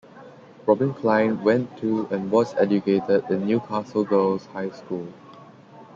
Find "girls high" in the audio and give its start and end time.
4.03-4.71